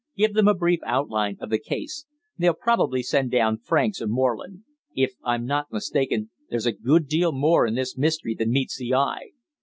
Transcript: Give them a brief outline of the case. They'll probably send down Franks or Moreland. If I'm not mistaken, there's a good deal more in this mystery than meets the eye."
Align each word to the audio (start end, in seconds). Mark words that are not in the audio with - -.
Give 0.17 0.33
them 0.33 0.47
a 0.47 0.55
brief 0.55 0.79
outline 0.83 1.37
of 1.39 1.51
the 1.51 1.59
case. 1.59 2.07
They'll 2.35 2.55
probably 2.55 3.03
send 3.03 3.29
down 3.29 3.59
Franks 3.59 4.01
or 4.01 4.07
Moreland. 4.07 4.63
If 4.95 5.13
I'm 5.23 5.45
not 5.45 5.71
mistaken, 5.71 6.31
there's 6.49 6.65
a 6.65 6.71
good 6.71 7.07
deal 7.07 7.31
more 7.31 7.67
in 7.67 7.75
this 7.75 7.95
mystery 7.99 8.33
than 8.33 8.49
meets 8.49 8.79
the 8.79 8.95
eye." 8.95 9.25